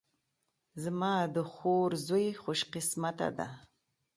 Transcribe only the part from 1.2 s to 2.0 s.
د خور